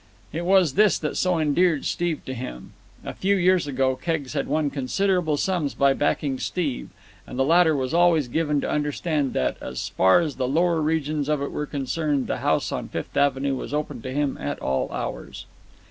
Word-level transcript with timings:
It 0.33 0.45
was 0.45 0.73
this 0.73 0.97
that 0.97 1.15
so 1.15 1.37
endeared 1.37 1.85
Steve 1.85 2.25
to 2.25 2.33
him. 2.33 2.73
A 3.05 3.13
few 3.13 3.35
years 3.35 3.67
ago 3.67 3.95
Keggs 3.95 4.33
had 4.33 4.47
won 4.47 4.71
considerable 4.71 5.37
sums 5.37 5.75
by 5.75 5.93
backing 5.93 6.39
Steve, 6.39 6.89
and 7.27 7.37
the 7.37 7.43
latter 7.45 7.75
was 7.75 7.93
always 7.93 8.27
given 8.27 8.61
to 8.61 8.67
understand 8.67 9.33
that, 9.33 9.57
as 9.61 9.89
far 9.89 10.19
as 10.19 10.37
the 10.37 10.47
lower 10.47 10.81
regions 10.81 11.29
of 11.29 11.39
it 11.43 11.51
were 11.51 11.67
concerned, 11.67 12.25
the 12.25 12.37
house 12.37 12.71
on 12.71 12.87
Fifth 12.89 13.15
Avenue 13.15 13.53
was 13.55 13.75
open 13.75 14.01
to 14.01 14.11
him 14.11 14.39
at 14.39 14.57
all 14.59 14.91
hours. 14.91 15.45